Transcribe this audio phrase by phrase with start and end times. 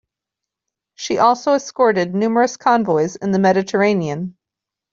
[0.95, 4.35] She also escorted numerous convoys in the Mediterranean.